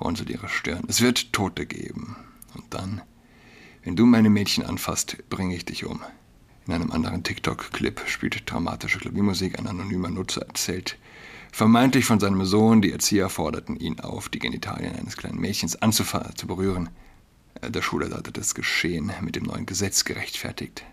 runzelt 0.00 0.30
ihre 0.30 0.48
Stirn. 0.48 0.84
Es 0.88 1.00
wird 1.00 1.32
Tote 1.32 1.66
geben. 1.66 2.16
Und 2.54 2.64
dann, 2.70 3.02
wenn 3.84 3.96
du 3.96 4.06
meine 4.06 4.30
Mädchen 4.30 4.64
anfasst, 4.64 5.16
bringe 5.28 5.54
ich 5.54 5.64
dich 5.64 5.84
um. 5.84 6.00
In 6.66 6.72
einem 6.72 6.90
anderen 6.90 7.22
TikTok-Clip 7.22 8.00
spielt 8.06 8.50
dramatische 8.50 8.98
Klaviermusik. 8.98 9.58
Ein 9.58 9.68
anonymer 9.68 10.10
Nutzer 10.10 10.42
erzählt 10.42 10.98
vermeintlich 11.52 12.04
von 12.04 12.20
seinem 12.20 12.44
Sohn. 12.44 12.82
Die 12.82 12.92
Erzieher 12.92 13.28
forderten 13.28 13.76
ihn 13.76 14.00
auf, 14.00 14.28
die 14.28 14.40
Genitalien 14.40 14.94
eines 14.96 15.16
kleinen 15.16 15.40
Mädchens 15.40 15.78
zu 15.92 16.46
berühren. 16.46 16.90
Äh, 17.60 17.70
der 17.70 17.82
Schulleiter 17.82 18.32
das 18.32 18.54
Geschehen 18.54 19.12
mit 19.22 19.36
dem 19.36 19.44
neuen 19.44 19.66
Gesetz 19.66 20.04
gerechtfertigt. 20.04 20.84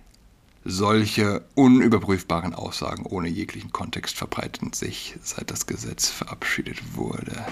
Solche 0.66 1.44
unüberprüfbaren 1.56 2.54
Aussagen 2.56 3.06
ohne 3.06 3.28
jeglichen 3.28 3.74
Kontext 3.74 4.16
verbreiteten 4.16 4.72
sich, 4.72 5.16
seit 5.22 5.52
das 5.52 5.66
Gesetz 5.66 6.10
verabschiedet 6.10 6.96
wurde. 6.96 7.46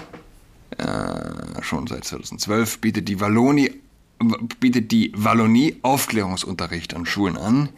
Äh, 0.78 1.41
schon 1.62 1.86
seit 1.86 2.04
2012 2.04 2.80
bietet 2.80 3.08
die 3.08 3.20
Wallonie 3.20 3.80
bietet 4.60 4.92
die 4.92 5.12
Wallonie 5.16 5.80
Aufklärungsunterricht 5.82 6.94
an 6.94 7.06
Schulen 7.06 7.36
an. 7.36 7.70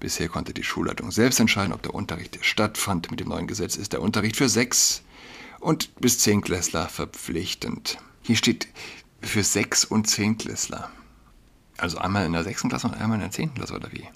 Bisher 0.00 0.28
konnte 0.28 0.54
die 0.54 0.62
Schulleitung 0.62 1.10
selbst 1.10 1.40
entscheiden, 1.40 1.72
ob 1.72 1.82
der 1.82 1.94
Unterricht 1.94 2.38
stattfand. 2.42 3.10
Mit 3.10 3.20
dem 3.20 3.28
neuen 3.28 3.48
Gesetz 3.48 3.76
ist 3.76 3.92
der 3.92 4.02
Unterricht 4.02 4.36
für 4.36 4.48
sechs 4.48 5.02
und 5.60 5.94
bis 5.96 6.22
Klässler 6.22 6.88
verpflichtend. 6.88 7.98
Hier 8.22 8.36
steht 8.36 8.68
für 9.20 9.42
sechs 9.42 9.84
und 9.84 10.06
Klässler. 10.38 10.90
Also 11.76 11.98
einmal 11.98 12.26
in 12.26 12.32
der 12.32 12.44
sechsten 12.44 12.68
Klasse 12.68 12.88
und 12.88 12.94
einmal 12.94 13.16
in 13.16 13.22
der 13.22 13.30
zehnten 13.30 13.56
Klasse 13.56 13.74
oder 13.74 13.92
wie? 13.92 14.06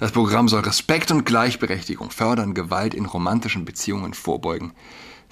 Das 0.00 0.12
Programm 0.12 0.48
soll 0.48 0.60
Respekt 0.60 1.10
und 1.10 1.24
Gleichberechtigung 1.24 2.10
fördern, 2.10 2.54
Gewalt 2.54 2.94
in 2.94 3.06
romantischen 3.06 3.64
Beziehungen 3.64 4.14
vorbeugen, 4.14 4.72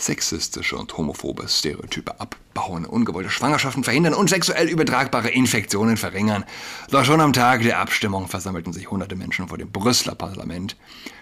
sexistische 0.02 0.76
und 0.76 0.96
homophobe 0.96 1.48
Stereotype 1.48 2.20
abbauen, 2.20 2.84
ungewollte 2.84 3.30
Schwangerschaften 3.30 3.84
verhindern 3.84 4.14
und 4.14 4.28
sexuell 4.28 4.68
übertragbare 4.68 5.30
Infektionen 5.30 5.96
verringern. 5.96 6.44
Doch 6.90 7.04
schon 7.04 7.20
am 7.20 7.32
Tag 7.32 7.62
der 7.62 7.78
Abstimmung 7.78 8.28
versammelten 8.28 8.72
sich 8.72 8.90
hunderte 8.90 9.16
Menschen 9.16 9.48
vor 9.48 9.58
dem 9.58 9.70
Brüsseler 9.70 10.14
Parlament, 10.14 10.76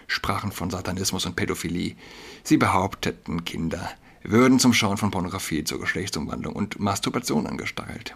sprachen 0.07 0.53
von 0.53 0.71
Satanismus 0.71 1.27
und 1.27 1.37
Pädophilie. 1.37 1.97
Sie 2.43 2.57
behaupteten, 2.57 3.45
Kinder 3.45 3.91
würden 4.23 4.59
zum 4.59 4.73
Schauen 4.73 4.97
von 4.97 5.11
Pornografie 5.11 5.65
zur 5.65 5.81
Geschlechtsumwandlung 5.81 6.55
und 6.55 6.79
Masturbation 6.79 7.47
angestachelt. 7.47 8.15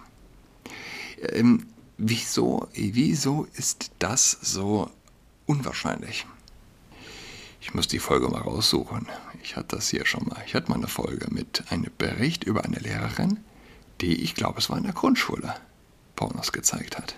Ähm, 1.21 1.67
wieso, 1.97 2.69
wieso 2.75 3.47
ist 3.55 3.91
das 3.99 4.39
so 4.43 4.91
unwahrscheinlich? 5.47 6.27
Ich 7.65 7.73
muss 7.73 7.89
die 7.89 7.99
Folge 7.99 8.29
mal 8.29 8.43
raussuchen. 8.43 9.09
Ich 9.43 9.57
hatte 9.57 9.77
das 9.77 9.89
hier 9.89 10.05
schon 10.05 10.27
mal. 10.27 10.37
Ich 10.47 10.55
hatte 10.55 10.69
mal 10.69 10.77
eine 10.77 10.87
Folge 10.87 11.29
mit 11.31 11.65
einem 11.71 11.91
Bericht 11.97 12.45
über 12.45 12.63
eine 12.63 12.77
Lehrerin, 12.77 13.41
die, 14.03 14.23
ich 14.23 14.35
glaube, 14.35 14.59
es 14.59 14.69
war 14.69 14.77
in 14.77 14.83
der 14.83 14.93
Grundschule, 14.93 15.55
Pornos 16.15 16.53
gezeigt 16.53 16.99
hat. 16.99 17.17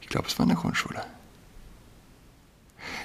Ich 0.00 0.08
glaube, 0.08 0.26
es 0.26 0.36
war 0.36 0.42
in 0.42 0.48
der 0.48 0.58
Grundschule. 0.58 1.00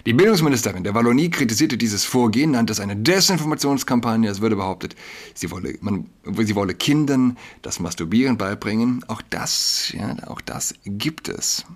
Die 0.08 0.14
Bildungsministerin 0.14 0.84
der 0.84 0.96
Wallonie 0.96 1.30
kritisierte 1.30 1.78
dieses 1.78 2.06
Vorgehen, 2.06 2.52
nannte 2.52 2.74
es 2.74 2.80
eine 2.80 2.96
Desinformationskampagne. 2.96 4.28
Es 4.28 4.42
würde 4.42 4.56
behauptet, 4.56 4.96
sie 5.36 5.52
wolle, 5.52 5.78
man, 5.82 6.10
sie 6.26 6.56
wolle 6.56 6.74
Kindern 6.74 7.38
das 7.62 7.80
Masturbieren 7.80 8.36
beibringen. 8.40 9.06
Auch 9.08 9.22
das, 9.30 9.94
ja, 9.96 10.28
auch 10.28 10.42
das 10.42 10.74
gibt 10.86 11.30
es. 11.30 11.68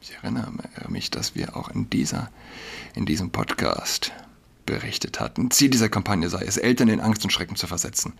Ich 0.00 0.14
erinnere 0.14 0.52
mich, 0.88 1.10
dass 1.10 1.34
wir 1.34 1.56
auch 1.56 1.68
in, 1.68 1.90
dieser, 1.90 2.30
in 2.94 3.06
diesem 3.06 3.30
Podcast 3.30 4.12
berichtet 4.66 5.20
hatten. 5.20 5.50
Ziel 5.50 5.70
dieser 5.70 5.88
Kampagne 5.88 6.28
sei 6.28 6.42
es, 6.44 6.56
Eltern 6.56 6.88
in 6.88 7.00
Angst 7.00 7.24
und 7.24 7.30
Schrecken 7.30 7.56
zu 7.56 7.66
versetzen. 7.66 8.12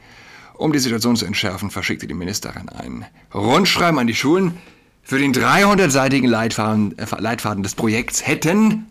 Um 0.55 0.73
die 0.73 0.79
Situation 0.79 1.17
zu 1.17 1.27
entschärfen, 1.27 1.71
verschickte 1.71 2.07
die 2.07 2.15
Ministerin 2.15 2.69
ein 2.69 3.05
Rundschreiben 3.35 3.99
an 3.99 4.07
die 4.07 4.15
Schulen. 4.15 4.55
Für 5.03 5.19
den 5.19 5.35
300-seitigen 5.35 6.29
Leitfaden, 6.29 6.99
äh, 6.99 7.07
Leitfaden 7.19 7.63
des 7.63 7.75
Projekts 7.75 8.27
hätten 8.27 8.87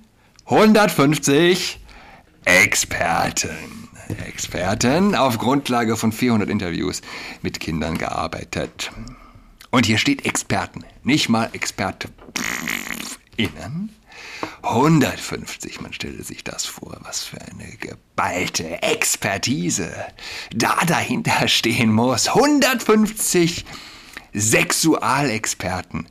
150 0.46 1.80
Experten, 2.46 3.90
Experten 4.28 5.16
auf 5.16 5.40
Grundlage 5.40 5.98
von 5.98 6.12
400 6.12 6.50
Interviews 6.50 7.02
mit 7.42 7.60
Kindern 7.60 7.98
gearbeitet. 7.98 8.92
Und 9.76 9.86
hier 9.86 9.98
steht 9.98 10.26
Experten, 10.26 10.86
nicht 11.04 11.28
mal 11.28 11.50
Experte. 11.52 12.08
Innen 13.36 13.94
150, 14.62 15.82
man 15.82 15.92
stelle 15.92 16.24
sich 16.24 16.46
das 16.46 16.66
vor, 16.66 16.96
was 17.02 17.26
für 17.26 17.42
eine 17.42 17.76
geballte 17.76 18.82
Expertise 18.82 19.94
da 20.56 20.78
dahinter 20.88 21.50
stehen 21.50 21.92
muss. 21.92 22.30
150 22.30 23.66
Sexualexperten 24.34 26.08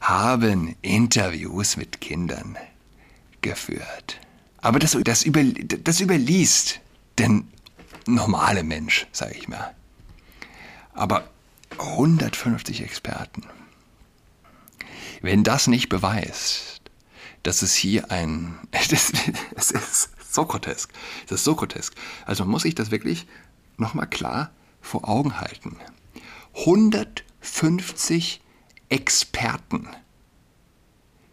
haben 0.00 0.76
Interviews 0.82 1.76
mit 1.76 2.00
Kindern 2.00 2.56
geführt. 3.40 4.20
Aber 4.58 4.78
das, 4.78 4.96
das, 5.02 5.24
über, 5.24 5.42
das 5.42 5.98
überliest 5.98 6.78
der 7.18 7.42
normale 8.06 8.62
Mensch, 8.62 9.08
sage 9.10 9.34
ich 9.36 9.48
mal. 9.48 9.74
Aber 10.94 11.28
150 11.78 12.82
Experten. 12.82 13.42
Wenn 15.20 15.44
das 15.44 15.66
nicht 15.66 15.88
beweist, 15.88 16.82
dass 17.42 17.62
es 17.62 17.74
hier 17.74 18.10
ein. 18.10 18.58
Das 19.54 19.70
ist 19.70 20.10
so 20.30 20.44
grotesk. 20.44 20.92
Das 21.26 21.40
ist 21.40 21.44
so 21.44 21.54
grotesk. 21.56 21.94
Also 22.26 22.44
muss 22.44 22.62
sich 22.62 22.74
das 22.74 22.90
wirklich 22.90 23.26
nochmal 23.76 24.08
klar 24.08 24.50
vor 24.80 25.08
Augen 25.08 25.40
halten. 25.40 25.76
150 26.54 28.40
Experten, 28.88 29.88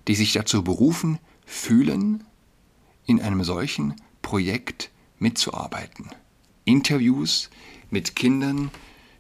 die 0.07 0.15
sich 0.15 0.33
dazu 0.33 0.63
berufen 0.63 1.19
fühlen, 1.45 2.23
in 3.05 3.21
einem 3.21 3.43
solchen 3.43 3.95
Projekt 4.21 4.89
mitzuarbeiten. 5.19 6.09
Interviews 6.65 7.49
mit 7.89 8.15
Kindern, 8.15 8.71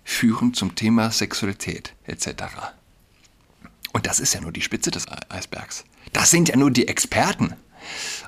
führen 0.05 0.53
zum 0.53 0.75
Thema 0.75 1.11
Sexualität 1.11 1.93
etc. 2.05 2.45
Und 3.91 4.05
das 4.05 4.21
ist 4.21 4.33
ja 4.33 4.39
nur 4.39 4.53
die 4.53 4.61
Spitze 4.61 4.91
des 4.91 5.05
Eisbergs. 5.29 5.83
Das 6.13 6.31
sind 6.31 6.47
ja 6.47 6.55
nur 6.55 6.71
die 6.71 6.87
Experten. 6.87 7.53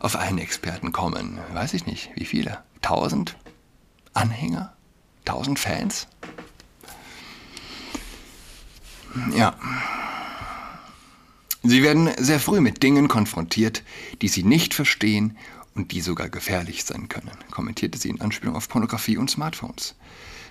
Auf 0.01 0.15
einen 0.15 0.39
Experten 0.39 0.91
kommen, 0.91 1.39
weiß 1.53 1.73
ich 1.73 1.85
nicht, 1.85 2.09
wie 2.15 2.25
viele? 2.25 2.59
Tausend 2.81 3.37
Anhänger? 4.13 4.73
Tausend 5.25 5.59
Fans? 5.59 6.07
Ja. 9.35 9.55
Sie 11.63 11.83
werden 11.83 12.11
sehr 12.17 12.39
früh 12.39 12.61
mit 12.61 12.83
Dingen 12.83 13.07
konfrontiert, 13.07 13.83
die 14.21 14.27
sie 14.27 14.43
nicht 14.43 14.73
verstehen 14.73 15.37
und 15.77 15.91
die 15.91 16.01
sogar 16.01 16.29
gefährlich 16.29 16.83
sein 16.83 17.07
können, 17.07 17.31
kommentierte 17.51 17.97
sie 17.97 18.09
in 18.09 18.19
Anspielung 18.19 18.55
auf 18.55 18.67
Pornografie 18.67 19.17
und 19.17 19.29
Smartphones. 19.29 19.95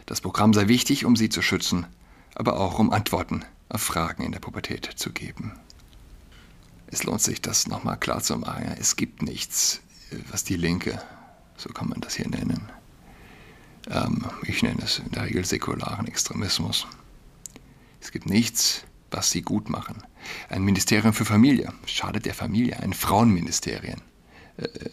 Das 0.06 0.21
Programm 0.21 0.54
sei 0.54 0.68
wichtig, 0.68 1.04
um 1.04 1.16
sie 1.16 1.28
zu 1.28 1.42
schützen, 1.42 1.87
aber 2.35 2.59
auch 2.61 2.78
um 2.78 2.92
Antworten 2.92 3.45
auf 3.68 3.83
Fragen 3.83 4.23
in 4.23 4.33
der 4.33 4.40
Pubertät 4.40 4.88
zu 4.97 5.12
geben. 5.12 5.52
Es 6.87 7.02
lohnt 7.02 7.21
sich, 7.21 7.42
das 7.42 7.66
nochmal 7.66 7.99
klar 7.99 8.23
zu 8.23 8.38
machen. 8.38 8.75
Es 8.78 8.95
gibt 8.95 9.23
nichts, 9.23 9.80
was 10.30 10.45
die 10.45 10.56
Linke, 10.56 11.02
so 11.56 11.71
kann 11.71 11.88
man 11.88 12.00
das 12.00 12.14
hier 12.14 12.28
nennen, 12.28 12.71
ähm, 13.90 14.25
ich 14.42 14.62
nenne 14.62 14.83
es 14.83 15.00
in 15.00 15.11
der 15.11 15.25
Regel 15.25 15.45
säkularen 15.45 16.06
Extremismus. 16.06 16.87
Es 18.00 18.12
gibt 18.12 18.26
nichts, 18.26 18.85
was 19.11 19.30
sie 19.30 19.42
gut 19.42 19.68
machen. 19.68 20.02
Ein 20.49 20.62
Ministerium 20.62 21.12
für 21.12 21.25
Familie 21.25 21.73
schadet 21.87 22.26
der 22.26 22.35
Familie. 22.35 22.80
Ein 22.80 22.92
Frauenministerium, 22.92 24.00
äh, 24.00 24.16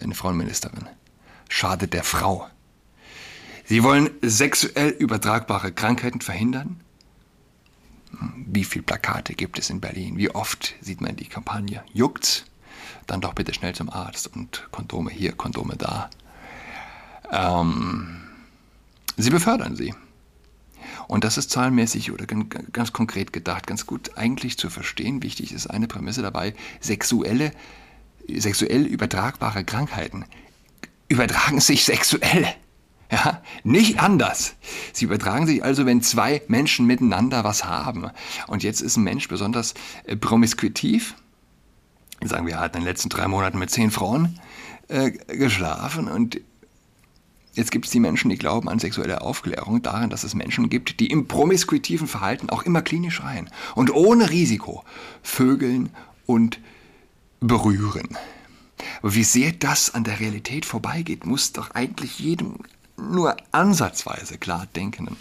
eine 0.01 0.15
Frauenministerin 0.15 0.87
schadet 1.49 1.93
der 1.93 2.03
Frau. 2.03 2.47
Sie 3.65 3.83
wollen 3.83 4.09
sexuell 4.21 4.89
übertragbare 4.89 5.71
Krankheiten 5.71 6.21
verhindern. 6.21 6.81
Wie 8.45 8.63
viele 8.63 8.83
Plakate 8.83 9.33
gibt 9.33 9.57
es 9.57 9.69
in 9.69 9.79
Berlin? 9.79 10.17
Wie 10.17 10.29
oft 10.29 10.75
sieht 10.81 11.01
man 11.01 11.15
die 11.15 11.27
Kampagne? 11.27 11.83
Juckt's? 11.93 12.45
Dann 13.07 13.21
doch 13.21 13.33
bitte 13.33 13.53
schnell 13.53 13.73
zum 13.73 13.89
Arzt 13.89 14.33
und 14.35 14.67
Kondome 14.71 15.11
hier, 15.11 15.33
Kondome 15.33 15.75
da. 15.77 16.09
Ähm, 17.31 18.21
sie 19.17 19.29
befördern 19.29 19.75
sie. 19.75 19.93
Und 21.07 21.23
das 21.23 21.37
ist 21.37 21.51
zahlenmäßig 21.51 22.11
oder 22.11 22.25
ganz 22.25 22.93
konkret 22.93 23.33
gedacht, 23.33 23.67
ganz 23.67 23.85
gut 23.85 24.17
eigentlich 24.17 24.57
zu 24.57 24.69
verstehen. 24.69 25.23
Wichtig 25.23 25.51
ist 25.51 25.67
eine 25.67 25.87
Prämisse 25.87 26.21
dabei, 26.21 26.53
sexuelle, 26.79 27.51
sexuell 28.27 28.85
übertragbare 28.85 29.63
Krankheiten 29.63 30.25
übertragen 31.07 31.59
sich 31.59 31.83
sexuell. 31.85 32.47
Ja, 33.11 33.43
nicht 33.63 33.99
anders. 33.99 34.55
Sie 34.91 35.05
übertragen 35.05 35.45
sich 35.45 35.63
also, 35.63 35.85
wenn 35.85 36.01
zwei 36.01 36.41
Menschen 36.47 36.87
miteinander 36.87 37.43
was 37.43 37.65
haben. 37.65 38.09
Und 38.47 38.63
jetzt 38.63 38.81
ist 38.81 38.97
ein 38.97 39.03
Mensch 39.03 39.27
besonders 39.27 39.75
äh, 40.05 40.15
promiskuitiv. 40.15 41.13
Sagen 42.23 42.47
wir, 42.47 42.55
er 42.55 42.61
hat 42.61 42.75
in 42.75 42.81
den 42.81 42.87
letzten 42.87 43.09
drei 43.09 43.27
Monaten 43.27 43.59
mit 43.59 43.69
zehn 43.69 43.91
Frauen 43.91 44.39
äh, 44.87 45.11
geschlafen 45.11 46.07
und 46.07 46.41
Jetzt 47.55 47.69
gibt 47.69 47.85
es 47.85 47.91
die 47.91 47.99
Menschen, 47.99 48.31
die 48.31 48.37
glauben 48.37 48.67
an 48.67 48.79
sexuelle 48.79 49.21
Aufklärung 49.21 49.83
darin, 49.83 50.09
dass 50.09 50.23
es 50.23 50.33
Menschen 50.33 50.69
gibt, 50.69 50.99
die 50.99 51.05
im 51.05 51.27
promiskuitiven 51.27 52.07
Verhalten 52.07 52.49
auch 52.49 52.63
immer 52.63 52.81
klinisch 52.81 53.21
rein 53.21 53.47
und 53.75 53.93
ohne 53.93 54.31
Risiko 54.31 54.83
vögeln 55.21 55.89
und 56.25 56.59
berühren. 57.47 58.17
Aber 59.01 59.13
wie 59.15 59.23
sehr 59.23 59.51
das 59.51 59.93
an 59.93 60.03
der 60.03 60.19
Realität 60.19 60.65
vorbeigeht, 60.65 61.25
muss 61.25 61.53
doch 61.53 61.71
eigentlich 61.71 62.19
jedem 62.19 62.55
nur 62.97 63.35
ansatzweise 63.51 64.37
klar 64.37 64.67
denkenden 64.75 65.17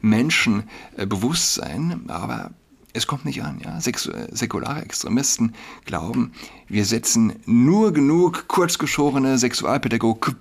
Menschen 0.00 0.64
äh, 0.96 1.06
bewusst 1.06 1.54
sein, 1.54 2.04
aber 2.08 2.50
es 2.92 3.06
kommt 3.06 3.24
nicht 3.24 3.42
an. 3.42 3.60
Ja? 3.64 3.80
Sex 3.80 4.08
säkulare 4.30 4.82
Extremisten 4.82 5.54
glauben, 5.84 6.32
wir 6.68 6.84
setzen 6.84 7.34
nur 7.44 7.92
genug 7.92 8.46
kurzgeschorene 8.46 9.36
Sexualpädagogen 9.38 10.36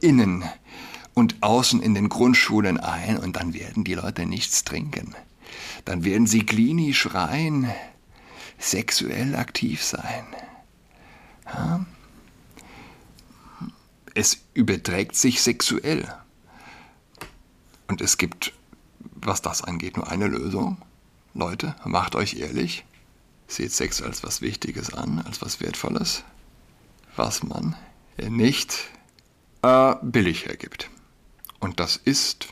innen 0.00 0.44
und 1.14 1.36
außen 1.42 1.80
in 1.80 1.94
den 1.94 2.08
Grundschulen 2.08 2.78
ein 2.78 3.18
und 3.18 3.36
dann 3.36 3.54
werden 3.54 3.84
die 3.84 3.94
Leute 3.94 4.26
nichts 4.26 4.64
trinken. 4.64 5.14
Dann 5.84 6.04
werden 6.04 6.26
sie 6.26 6.44
klinisch 6.44 7.14
rein 7.14 7.70
sexuell 8.60 9.34
aktiv 9.34 9.82
sein. 9.82 10.26
Ja? 11.46 11.84
Es 14.14 14.38
überträgt 14.54 15.16
sich 15.16 15.40
sexuell. 15.40 16.12
Und 17.88 18.00
es 18.00 18.18
gibt, 18.18 18.52
was 18.98 19.42
das 19.42 19.62
angeht, 19.62 19.96
nur 19.96 20.08
eine 20.08 20.26
Lösung. 20.26 20.78
Leute, 21.34 21.74
macht 21.84 22.14
euch 22.14 22.34
ehrlich. 22.34 22.84
Seht 23.46 23.72
Sex 23.72 24.02
als 24.02 24.22
was 24.22 24.42
Wichtiges 24.42 24.92
an, 24.94 25.20
als 25.20 25.42
was 25.42 25.60
Wertvolles, 25.60 26.22
was 27.16 27.42
man 27.42 27.74
nicht 28.16 28.90
äh, 29.62 29.94
billig 30.02 30.46
hergibt. 30.46 30.90
Und 31.58 31.80
das 31.80 31.96
ist 31.96 32.48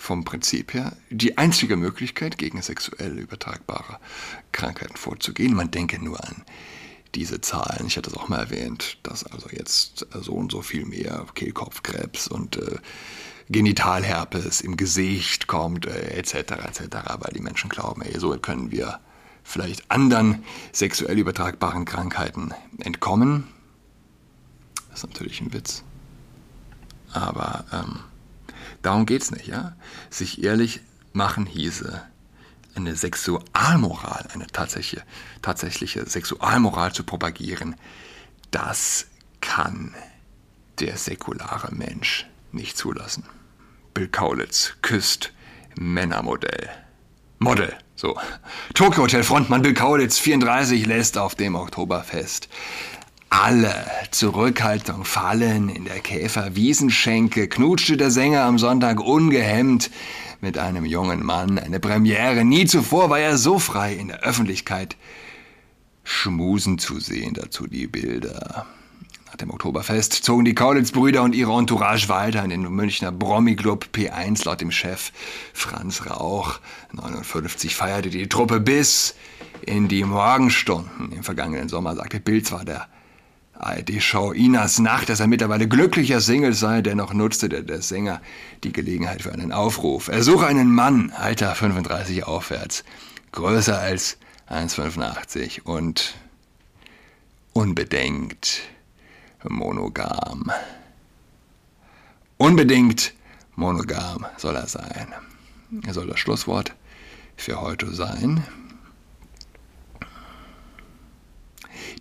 vom 0.00 0.24
Prinzip 0.24 0.72
her 0.72 0.96
die 1.10 1.36
einzige 1.36 1.76
Möglichkeit, 1.76 2.38
gegen 2.38 2.62
sexuell 2.62 3.18
übertragbare 3.18 3.98
Krankheiten 4.50 4.96
vorzugehen. 4.96 5.54
Man 5.54 5.70
denke 5.70 6.02
nur 6.02 6.24
an 6.26 6.42
diese 7.14 7.42
Zahlen. 7.42 7.86
Ich 7.86 7.98
hatte 7.98 8.08
es 8.08 8.16
auch 8.16 8.28
mal 8.28 8.38
erwähnt, 8.38 8.96
dass 9.02 9.24
also 9.24 9.50
jetzt 9.50 10.06
so 10.20 10.32
und 10.32 10.50
so 10.50 10.62
viel 10.62 10.86
mehr 10.86 11.26
Kehlkopfkrebs 11.34 12.28
und 12.28 12.56
äh, 12.56 12.78
Genitalherpes 13.50 14.62
im 14.62 14.78
Gesicht 14.78 15.48
kommt, 15.48 15.84
äh, 15.84 16.16
etc. 16.16 16.34
etc. 16.34 16.80
Weil 17.18 17.34
die 17.34 17.42
Menschen 17.42 17.68
glauben, 17.68 18.00
ey, 18.00 18.18
so 18.18 18.30
können 18.38 18.70
wir 18.70 19.00
vielleicht 19.42 19.90
anderen 19.90 20.44
sexuell 20.72 21.18
übertragbaren 21.18 21.84
Krankheiten 21.84 22.54
entkommen. 22.78 23.48
Das 24.88 25.04
ist 25.04 25.10
natürlich 25.10 25.42
ein 25.42 25.52
Witz. 25.52 25.84
Aber 27.12 27.66
ähm, 27.70 28.00
darum 28.82 29.06
geht 29.06 29.22
es 29.22 29.30
nicht, 29.30 29.48
ja? 29.48 29.76
Sich 30.10 30.42
ehrlich 30.42 30.80
machen 31.12 31.46
hieße, 31.46 32.02
eine 32.74 32.96
Sexualmoral, 32.96 34.28
eine 34.32 34.46
tatsächliche, 34.46 35.04
tatsächliche 35.42 36.08
Sexualmoral 36.08 36.92
zu 36.92 37.04
propagieren, 37.04 37.76
das 38.50 39.06
kann 39.40 39.94
der 40.78 40.96
säkulare 40.96 41.74
Mensch 41.74 42.26
nicht 42.52 42.76
zulassen. 42.76 43.24
Bill 43.94 44.08
Kaulitz 44.08 44.74
küsst 44.82 45.32
Männermodell. 45.76 46.70
Model, 47.38 47.74
so. 47.96 48.18
Tokyo 48.74 49.04
Hotel 49.04 49.22
Frontmann 49.22 49.62
Bill 49.62 49.74
Kaulitz, 49.74 50.18
34, 50.18 50.86
lässt 50.86 51.16
auf 51.16 51.34
dem 51.34 51.54
Oktoberfest 51.54 52.48
alle 53.30 53.86
Zurückhaltung 54.10 55.04
fallen 55.04 55.68
in 55.68 55.84
der 55.84 56.00
Käferwiesenschenke, 56.00 57.48
knutschte 57.48 57.96
der 57.96 58.10
Sänger 58.10 58.42
am 58.42 58.58
Sonntag 58.58 59.00
ungehemmt 59.00 59.90
mit 60.40 60.58
einem 60.58 60.84
jungen 60.84 61.24
Mann. 61.24 61.58
Eine 61.58 61.78
Premiere. 61.78 62.44
Nie 62.44 62.66
zuvor 62.66 63.08
war 63.08 63.20
er 63.20 63.38
so 63.38 63.60
frei 63.60 63.94
in 63.94 64.08
der 64.08 64.24
Öffentlichkeit. 64.24 64.96
Schmusen 66.02 66.78
zu 66.78 66.98
sehen, 66.98 67.34
dazu 67.34 67.68
die 67.68 67.86
Bilder. 67.86 68.66
Nach 69.26 69.36
dem 69.36 69.52
Oktoberfest 69.52 70.12
zogen 70.12 70.44
die 70.44 70.56
Kaulitz-Brüder 70.56 71.22
und 71.22 71.36
ihre 71.36 71.56
Entourage 71.56 72.08
weiter 72.08 72.42
in 72.42 72.50
den 72.50 72.62
Münchner 72.62 73.12
Promi-Club 73.12 73.90
P1 73.94 74.44
laut 74.44 74.60
dem 74.60 74.72
Chef 74.72 75.12
Franz 75.54 76.04
Rauch. 76.10 76.58
59 76.92 77.76
feierte 77.76 78.10
die 78.10 78.28
Truppe 78.28 78.58
bis 78.58 79.14
in 79.64 79.86
die 79.86 80.02
Morgenstunden. 80.02 81.12
Im 81.12 81.22
vergangenen 81.22 81.68
Sommer 81.68 81.94
sagte 81.94 82.18
Bild 82.18 82.44
zwar 82.44 82.64
der 82.64 82.88
ARD-Show 83.60 84.32
Inas 84.32 84.78
Nacht, 84.78 85.08
dass 85.08 85.20
er 85.20 85.26
mittlerweile 85.26 85.68
glücklicher 85.68 86.20
Single 86.20 86.54
sei, 86.54 86.80
dennoch 86.80 87.12
nutzte 87.12 87.48
der, 87.48 87.62
der 87.62 87.82
Sänger 87.82 88.20
die 88.64 88.72
Gelegenheit 88.72 89.22
für 89.22 89.32
einen 89.32 89.52
Aufruf. 89.52 90.08
Er 90.08 90.22
suche 90.22 90.46
einen 90.46 90.72
Mann, 90.72 91.12
Alter 91.16 91.54
35 91.54 92.24
aufwärts, 92.24 92.84
größer 93.32 93.78
als 93.78 94.16
1,85 94.48 95.62
und 95.62 96.14
unbedingt 97.52 98.62
monogam. 99.48 100.50
Unbedingt 102.38 103.12
monogam 103.56 104.26
soll 104.38 104.56
er 104.56 104.66
sein. 104.66 105.14
Er 105.86 105.94
soll 105.94 106.06
das 106.06 106.18
Schlusswort 106.18 106.74
für 107.36 107.60
heute 107.60 107.92
sein. 107.94 108.42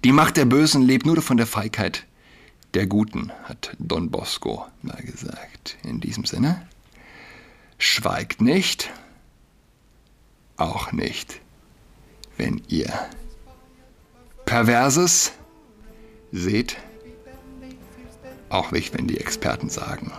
Die 0.03 0.11
Macht 0.11 0.37
der 0.37 0.45
Bösen 0.45 0.81
lebt 0.81 1.05
nur 1.05 1.21
von 1.21 1.37
der 1.37 1.47
Feigheit 1.47 2.05
der 2.73 2.87
Guten, 2.87 3.31
hat 3.43 3.75
Don 3.79 4.11
Bosco 4.11 4.65
mal 4.81 5.01
gesagt. 5.01 5.77
In 5.83 5.99
diesem 5.99 6.25
Sinne, 6.25 6.67
schweigt 7.77 8.41
nicht, 8.41 8.91
auch 10.57 10.91
nicht, 10.91 11.41
wenn 12.37 12.61
ihr 12.67 12.91
Perverses 14.45 15.31
seht, 16.31 16.77
auch 18.49 18.71
nicht, 18.71 18.97
wenn 18.97 19.07
die 19.07 19.19
Experten 19.19 19.69
sagen, 19.69 20.11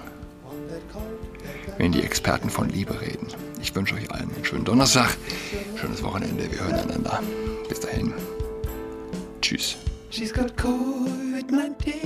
wenn 1.78 1.92
die 1.92 2.02
Experten 2.02 2.50
von 2.50 2.68
Liebe 2.68 3.00
reden. 3.00 3.28
Ich 3.60 3.74
wünsche 3.74 3.94
euch 3.94 4.10
allen 4.10 4.34
einen 4.34 4.44
schönen 4.44 4.64
Donnerstag, 4.64 5.16
schönes 5.76 6.02
Wochenende. 6.02 6.50
Wir 6.50 6.60
hören 6.60 6.74
einander. 6.74 7.22
Bis 7.68 7.80
dahin. 7.80 8.14
Tschüss. 9.50 9.74
She's 10.10 10.32
got 10.32 10.56
COVID-19, 10.56 11.99